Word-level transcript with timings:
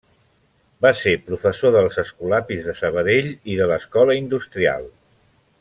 Va 0.85 0.91
ser 1.01 1.13
professor 1.27 1.75
dels 1.75 2.01
Escolapis 2.05 2.65
de 2.71 2.77
Sabadell 2.81 3.31
i 3.55 3.61
de 3.63 3.71
l'Escola 3.75 4.21
Industrial. 4.25 4.93